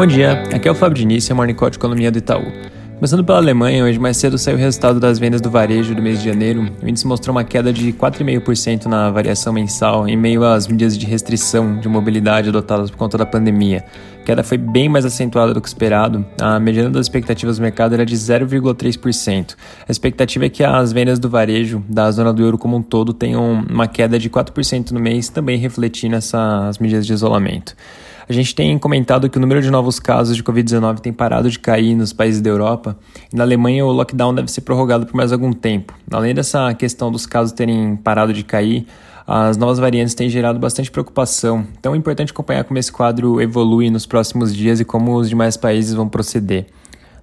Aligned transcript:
Bom 0.00 0.06
dia, 0.06 0.44
aqui 0.50 0.66
é 0.66 0.72
o 0.72 0.74
Fábio 0.74 0.96
Diniz, 0.96 1.30
é 1.30 1.34
Morning 1.34 1.52
Call 1.52 1.68
de 1.68 1.76
Economia 1.76 2.10
do 2.10 2.16
Itaú. 2.16 2.69
Começando 3.00 3.24
pela 3.24 3.38
Alemanha, 3.38 3.82
hoje 3.82 3.98
mais 3.98 4.18
cedo 4.18 4.36
saiu 4.36 4.58
o 4.58 4.60
resultado 4.60 5.00
das 5.00 5.18
vendas 5.18 5.40
do 5.40 5.48
varejo 5.48 5.94
do 5.94 6.02
mês 6.02 6.18
de 6.18 6.28
janeiro. 6.28 6.70
O 6.82 6.86
índice 6.86 7.06
mostrou 7.06 7.34
uma 7.34 7.42
queda 7.42 7.72
de 7.72 7.94
4,5% 7.94 8.84
na 8.84 9.10
variação 9.10 9.54
mensal, 9.54 10.06
em 10.06 10.18
meio 10.18 10.44
às 10.44 10.66
medidas 10.66 10.98
de 10.98 11.06
restrição 11.06 11.80
de 11.80 11.88
mobilidade 11.88 12.50
adotadas 12.50 12.90
por 12.90 12.98
conta 12.98 13.16
da 13.16 13.24
pandemia. 13.24 13.86
A 14.20 14.22
queda 14.22 14.44
foi 14.44 14.58
bem 14.58 14.86
mais 14.86 15.06
acentuada 15.06 15.54
do 15.54 15.62
que 15.62 15.68
esperado. 15.68 16.26
A 16.38 16.60
mediana 16.60 16.90
das 16.90 17.06
expectativas 17.06 17.56
do 17.56 17.62
mercado 17.62 17.94
era 17.94 18.04
de 18.04 18.14
0,3%. 18.14 19.56
A 19.88 19.90
expectativa 19.90 20.44
é 20.44 20.50
que 20.50 20.62
as 20.62 20.92
vendas 20.92 21.18
do 21.18 21.30
varejo 21.30 21.82
da 21.88 22.10
zona 22.10 22.34
do 22.34 22.42
euro 22.42 22.58
como 22.58 22.76
um 22.76 22.82
todo 22.82 23.14
tenham 23.14 23.64
uma 23.66 23.88
queda 23.88 24.18
de 24.18 24.28
4% 24.28 24.90
no 24.90 25.00
mês, 25.00 25.30
também 25.30 25.56
refletindo 25.56 26.16
essas 26.16 26.76
medidas 26.76 27.06
de 27.06 27.14
isolamento. 27.14 27.74
A 28.30 28.32
gente 28.32 28.54
tem 28.54 28.78
comentado 28.78 29.28
que 29.28 29.38
o 29.38 29.40
número 29.40 29.60
de 29.60 29.72
novos 29.72 29.98
casos 29.98 30.36
de 30.36 30.44
Covid-19 30.44 31.00
tem 31.00 31.12
parado 31.12 31.50
de 31.50 31.58
cair 31.58 31.96
nos 31.96 32.12
países 32.12 32.40
da 32.40 32.48
Europa 32.48 32.89
e 33.32 33.36
na 33.36 33.44
Alemanha 33.44 33.84
o 33.84 33.92
lockdown 33.92 34.34
deve 34.34 34.50
ser 34.50 34.62
prorrogado 34.62 35.06
por 35.06 35.14
mais 35.14 35.32
algum 35.32 35.52
tempo. 35.52 35.94
Além 36.10 36.34
dessa 36.34 36.72
questão 36.74 37.10
dos 37.10 37.26
casos 37.26 37.52
terem 37.52 37.96
parado 37.96 38.32
de 38.32 38.44
cair, 38.44 38.86
as 39.26 39.56
novas 39.56 39.78
variantes 39.78 40.14
têm 40.14 40.28
gerado 40.28 40.58
bastante 40.58 40.90
preocupação, 40.90 41.64
então 41.78 41.94
é 41.94 41.96
importante 41.96 42.32
acompanhar 42.32 42.64
como 42.64 42.78
esse 42.78 42.90
quadro 42.90 43.40
evolui 43.40 43.88
nos 43.88 44.04
próximos 44.04 44.54
dias 44.54 44.80
e 44.80 44.84
como 44.84 45.14
os 45.16 45.28
demais 45.28 45.56
países 45.56 45.94
vão 45.94 46.08
proceder. 46.08 46.66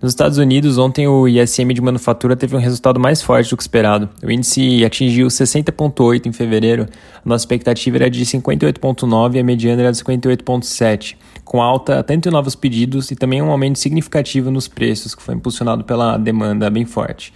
Nos 0.00 0.12
Estados 0.12 0.36
Unidos, 0.36 0.76
ontem 0.76 1.08
o 1.08 1.26
ISM 1.26 1.72
de 1.72 1.80
manufatura 1.80 2.36
teve 2.36 2.54
um 2.54 2.58
resultado 2.58 3.00
mais 3.00 3.22
forte 3.22 3.48
do 3.48 3.56
que 3.56 3.62
esperado. 3.62 4.08
O 4.22 4.30
índice 4.30 4.84
atingiu 4.84 5.26
60,8 5.28 6.26
em 6.26 6.32
fevereiro, 6.32 6.86
a 7.24 7.28
nossa 7.28 7.42
expectativa 7.42 7.96
era 7.96 8.10
de 8.10 8.22
58,9 8.22 9.36
e 9.36 9.38
a 9.38 9.44
mediana 9.44 9.82
era 9.82 9.92
de 9.92 9.98
58,7, 9.98 11.16
com 11.44 11.62
alta 11.62 12.02
tanto 12.02 12.28
em 12.28 12.32
novos 12.32 12.54
pedidos 12.54 13.10
e 13.10 13.16
também 13.16 13.40
um 13.40 13.50
aumento 13.50 13.78
significativo 13.78 14.50
nos 14.50 14.68
preços, 14.68 15.14
que 15.14 15.22
foi 15.22 15.34
impulsionado 15.34 15.82
pela 15.82 16.18
demanda 16.18 16.68
bem 16.68 16.84
forte. 16.84 17.32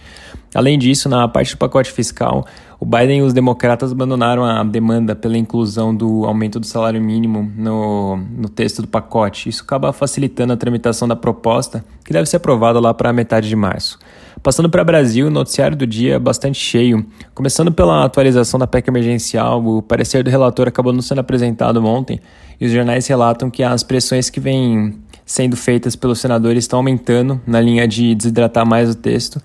Além 0.53 0.77
disso, 0.77 1.07
na 1.07 1.27
parte 1.27 1.55
do 1.55 1.57
pacote 1.57 1.91
fiscal, 1.91 2.45
o 2.77 2.85
Biden 2.85 3.19
e 3.19 3.21
os 3.21 3.31
democratas 3.31 3.91
abandonaram 3.91 4.43
a 4.43 4.63
demanda 4.63 5.15
pela 5.15 5.37
inclusão 5.37 5.95
do 5.95 6.25
aumento 6.25 6.59
do 6.59 6.65
salário 6.65 7.01
mínimo 7.01 7.49
no, 7.55 8.17
no 8.17 8.49
texto 8.49 8.81
do 8.81 8.87
pacote. 8.87 9.47
Isso 9.47 9.63
acaba 9.63 9.93
facilitando 9.93 10.51
a 10.51 10.57
tramitação 10.57 11.07
da 11.07 11.15
proposta, 11.15 11.85
que 12.03 12.11
deve 12.11 12.25
ser 12.25 12.37
aprovada 12.37 12.79
lá 12.79 12.93
para 12.93 13.13
metade 13.13 13.47
de 13.47 13.55
março. 13.55 13.97
Passando 14.43 14.69
para 14.69 14.81
o 14.81 14.85
Brasil, 14.85 15.27
o 15.27 15.29
noticiário 15.29 15.77
do 15.77 15.85
dia 15.85 16.15
é 16.15 16.19
bastante 16.19 16.59
cheio. 16.59 17.05
Começando 17.33 17.71
pela 17.71 18.03
atualização 18.03 18.59
da 18.59 18.65
PEC 18.65 18.89
emergencial, 18.89 19.63
o 19.63 19.81
parecer 19.81 20.23
do 20.23 20.29
relator 20.29 20.67
acabou 20.67 20.91
não 20.91 21.01
sendo 21.01 21.19
apresentado 21.19 21.85
ontem 21.85 22.19
e 22.59 22.65
os 22.65 22.71
jornais 22.71 23.05
relatam 23.07 23.49
que 23.49 23.63
as 23.63 23.83
pressões 23.83 24.29
que 24.29 24.39
vêm 24.39 24.95
sendo 25.23 25.55
feitas 25.55 25.95
pelos 25.95 26.19
senadores 26.19 26.63
estão 26.63 26.79
aumentando 26.79 27.39
na 27.45 27.61
linha 27.61 27.87
de 27.87 28.15
desidratar 28.15 28.65
mais 28.65 28.89
o 28.89 28.95
texto. 28.95 29.39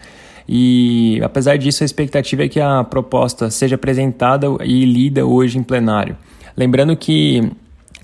E 0.48 1.20
apesar 1.22 1.56
disso, 1.58 1.82
a 1.82 1.86
expectativa 1.86 2.44
é 2.44 2.48
que 2.48 2.60
a 2.60 2.84
proposta 2.84 3.50
seja 3.50 3.74
apresentada 3.74 4.46
e 4.64 4.84
lida 4.84 5.26
hoje 5.26 5.58
em 5.58 5.62
plenário. 5.62 6.16
Lembrando 6.56 6.96
que 6.96 7.50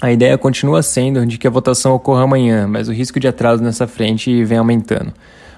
a 0.00 0.10
ideia 0.10 0.36
continua 0.36 0.82
sendo 0.82 1.24
de 1.24 1.38
que 1.38 1.46
a 1.46 1.50
votação 1.50 1.94
ocorra 1.94 2.24
amanhã, 2.24 2.66
mas 2.66 2.88
o 2.88 2.92
risco 2.92 3.20
de 3.20 3.28
atraso 3.28 3.62
nessa 3.62 3.86
frente 3.86 4.42
vem 4.44 4.58
aumentando. 4.58 5.12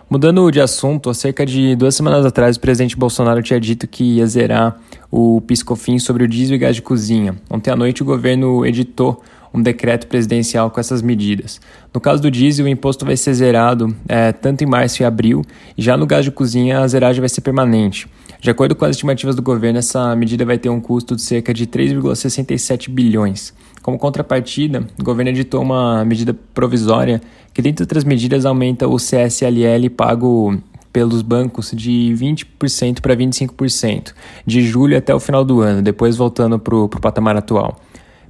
Mudando 0.09 0.51
de 0.51 0.61
assunto, 0.61 1.09
há 1.09 1.15
cerca 1.15 1.47
de 1.47 1.75
duas 1.75 1.95
semanas 1.95 2.27
atrás 2.27 2.57
o 2.57 2.61
presidente 2.61 2.95
Bolsonaro 2.95 3.43
tinha 3.43 3.59
dito 3.59 3.89
que 3.89 4.17
ia 4.17 4.27
zerar 4.27 4.79
o 5.11 5.41
piscofim 5.41 5.99
sobre 5.99 6.25
o 6.25 6.29
diesel 6.29 6.57
e 6.57 6.59
gás 6.59 6.77
de 6.77 6.83
cozinha. 6.83 7.37
Ontem 7.49 7.71
à 7.71 7.77
noite 7.77 8.03
o 8.03 8.05
governo 8.05 8.67
editou 8.67 9.23
um 9.55 9.63
decreto 9.63 10.09
presidencial 10.09 10.69
com 10.69 10.81
essas 10.81 11.01
medidas. 11.01 11.61
No 11.95 12.01
caso 12.01 12.21
do 12.21 12.29
diesel, 12.29 12.67
o 12.67 12.69
imposto 12.69 13.07
vai 13.07 13.17
ser 13.17 13.33
zerado 13.35 13.95
é, 14.09 14.33
tanto 14.33 14.65
em 14.65 14.67
março 14.67 15.01
e 15.01 15.07
abril, 15.07 15.43
e 15.79 15.83
já 15.83 15.97
no 15.97 16.07
gás 16.07 16.25
de 16.25 16.33
cozinha 16.33 16.81
a 16.81 16.89
zeragem 16.89 17.21
vai 17.21 17.29
ser 17.29 17.41
permanente. 17.41 18.09
De 18.41 18.51
acordo 18.51 18.75
com 18.75 18.85
as 18.85 18.91
estimativas 18.91 19.37
do 19.37 19.43
governo, 19.43 19.79
essa 19.79 20.15
medida 20.17 20.45
vai 20.45 20.59
ter 20.59 20.69
um 20.69 20.81
custo 20.81 21.15
de 21.15 21.23
cerca 21.23 21.55
de 21.55 21.67
3,67 21.69 22.91
bilhões. 22.91 23.55
Como 23.81 23.97
contrapartida, 23.97 24.85
o 24.99 25.05
governo 25.05 25.31
editou 25.31 25.63
uma 25.63 26.05
medida 26.05 26.35
provisória 26.53 27.23
que, 27.53 27.63
dentre 27.63 27.85
outras 27.85 28.03
medidas, 28.03 28.45
aumenta 28.45 28.89
o 28.89 28.97
CSLL 28.97 29.89
pago 29.97 30.59
pelos 30.93 31.23
bancos 31.23 31.71
de 31.73 32.15
20% 32.17 33.01
para 33.01 33.17
25%, 33.17 34.13
de 34.47 34.63
julho 34.63 34.97
até 34.97 35.15
o 35.15 35.21
final 35.21 35.45
do 35.45 35.61
ano, 35.61 35.83
depois 35.83 36.17
voltando 36.17 36.59
para 36.59 36.75
o 36.75 36.89
patamar 36.89 37.37
atual. 37.37 37.81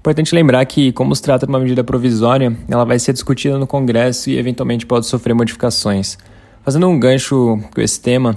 Importante 0.04 0.34
lembrar 0.34 0.62
que, 0.66 0.92
como 0.92 1.16
se 1.16 1.22
trata 1.22 1.46
de 1.46 1.50
uma 1.50 1.58
medida 1.58 1.82
provisória, 1.82 2.54
ela 2.68 2.84
vai 2.84 2.98
ser 2.98 3.14
discutida 3.14 3.58
no 3.58 3.66
Congresso 3.66 4.28
e 4.28 4.36
eventualmente 4.36 4.84
pode 4.84 5.06
sofrer 5.06 5.32
modificações. 5.32 6.18
Fazendo 6.62 6.86
um 6.86 7.00
gancho 7.00 7.58
com 7.74 7.80
esse 7.80 7.98
tema, 7.98 8.36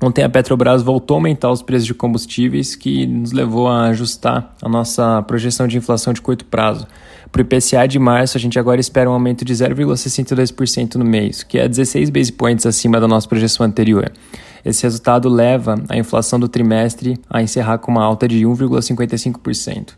ontem 0.00 0.22
a 0.22 0.28
Petrobras 0.28 0.82
voltou 0.84 1.16
a 1.16 1.18
aumentar 1.18 1.50
os 1.50 1.62
preços 1.62 1.84
de 1.84 1.94
combustíveis, 1.94 2.76
que 2.76 3.08
nos 3.08 3.32
levou 3.32 3.66
a 3.66 3.86
ajustar 3.86 4.54
a 4.62 4.68
nossa 4.68 5.20
projeção 5.22 5.66
de 5.66 5.76
inflação 5.76 6.12
de 6.12 6.22
curto 6.22 6.44
prazo. 6.44 6.86
Para 7.32 7.40
o 7.40 7.42
IPCA 7.42 7.88
de 7.88 7.98
março, 7.98 8.38
a 8.38 8.40
gente 8.40 8.56
agora 8.56 8.80
espera 8.80 9.10
um 9.10 9.12
aumento 9.12 9.44
de 9.44 9.52
0,62% 9.52 10.94
no 10.94 11.04
mês, 11.04 11.42
que 11.42 11.58
é 11.58 11.66
16 11.66 12.08
base 12.08 12.30
points 12.30 12.66
acima 12.66 13.00
da 13.00 13.08
nossa 13.08 13.26
projeção 13.26 13.66
anterior. 13.66 14.12
Esse 14.64 14.84
resultado 14.84 15.28
leva 15.28 15.74
a 15.88 15.98
inflação 15.98 16.38
do 16.38 16.46
trimestre 16.46 17.18
a 17.28 17.42
encerrar 17.42 17.78
com 17.78 17.90
uma 17.90 18.04
alta 18.04 18.28
de 18.28 18.46
1,55%. 18.46 19.94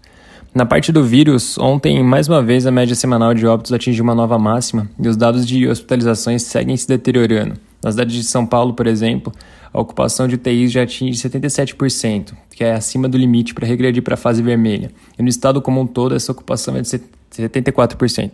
Na 0.54 0.66
parte 0.66 0.92
do 0.92 1.02
vírus, 1.02 1.56
ontem, 1.56 2.02
mais 2.04 2.28
uma 2.28 2.42
vez, 2.42 2.66
a 2.66 2.70
média 2.70 2.94
semanal 2.94 3.32
de 3.32 3.46
óbitos 3.46 3.72
atingiu 3.72 4.04
uma 4.04 4.14
nova 4.14 4.38
máxima 4.38 4.86
e 5.02 5.08
os 5.08 5.16
dados 5.16 5.46
de 5.46 5.66
hospitalizações 5.66 6.42
seguem 6.42 6.76
se 6.76 6.86
deteriorando. 6.86 7.54
Na 7.82 7.90
cidade 7.90 8.12
de 8.12 8.22
São 8.22 8.44
Paulo, 8.44 8.74
por 8.74 8.86
exemplo, 8.86 9.32
a 9.72 9.80
ocupação 9.80 10.28
de 10.28 10.34
UTIs 10.34 10.70
já 10.70 10.82
atinge 10.82 11.18
77%, 11.26 12.34
que 12.54 12.62
é 12.62 12.74
acima 12.74 13.08
do 13.08 13.16
limite 13.16 13.54
para 13.54 13.66
regredir 13.66 14.02
para 14.02 14.12
a 14.12 14.16
fase 14.18 14.42
vermelha. 14.42 14.90
E 15.18 15.22
no 15.22 15.28
estado 15.30 15.62
como 15.62 15.80
um 15.80 15.86
todo, 15.86 16.14
essa 16.14 16.32
ocupação 16.32 16.76
é 16.76 16.82
de 16.82 17.00
74%. 17.30 18.32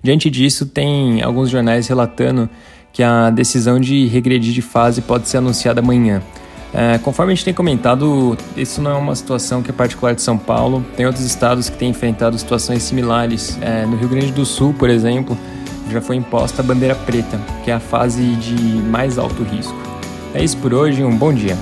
Diante 0.00 0.30
disso, 0.30 0.64
tem 0.64 1.22
alguns 1.22 1.50
jornais 1.50 1.88
relatando 1.88 2.48
que 2.92 3.02
a 3.02 3.30
decisão 3.30 3.80
de 3.80 4.06
regredir 4.06 4.54
de 4.54 4.62
fase 4.62 5.02
pode 5.02 5.28
ser 5.28 5.38
anunciada 5.38 5.80
amanhã. 5.80 6.22
É, 6.72 6.98
conforme 6.98 7.32
a 7.32 7.34
gente 7.34 7.44
tem 7.44 7.54
comentado, 7.54 8.36
isso 8.56 8.80
não 8.80 8.90
é 8.90 8.94
uma 8.94 9.14
situação 9.14 9.62
que 9.62 9.70
é 9.70 9.72
particular 9.72 10.14
de 10.14 10.22
São 10.22 10.38
Paulo. 10.38 10.84
Tem 10.96 11.06
outros 11.06 11.24
estados 11.24 11.68
que 11.68 11.76
têm 11.76 11.90
enfrentado 11.90 12.38
situações 12.38 12.82
similares. 12.82 13.58
É, 13.60 13.84
no 13.84 13.96
Rio 13.96 14.08
Grande 14.08 14.32
do 14.32 14.44
Sul, 14.46 14.74
por 14.78 14.88
exemplo, 14.88 15.36
já 15.90 16.00
foi 16.00 16.16
imposta 16.16 16.62
a 16.62 16.64
bandeira 16.64 16.94
preta, 16.94 17.40
que 17.64 17.70
é 17.70 17.74
a 17.74 17.80
fase 17.80 18.22
de 18.36 18.54
mais 18.54 19.18
alto 19.18 19.42
risco. 19.42 19.76
É 20.32 20.42
isso 20.42 20.56
por 20.58 20.72
hoje, 20.72 21.02
um 21.02 21.16
bom 21.16 21.32
dia. 21.32 21.56